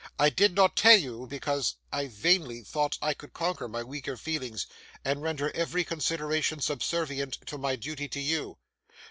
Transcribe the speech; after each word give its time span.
I 0.17 0.31
did 0.31 0.55
not 0.55 0.75
tell 0.75 0.97
you 0.97 1.25
so, 1.25 1.25
because 1.27 1.75
I 1.93 2.07
vainly 2.07 2.63
thought 2.63 2.97
I 3.03 3.13
could 3.13 3.33
conquer 3.33 3.67
my 3.67 3.83
weaker 3.83 4.17
feelings, 4.17 4.65
and 5.05 5.21
render 5.21 5.51
every 5.55 5.83
consideration 5.83 6.59
subservient 6.59 7.37
to 7.45 7.59
my 7.59 7.75
duty 7.75 8.07
to 8.07 8.19
you. 8.19 8.57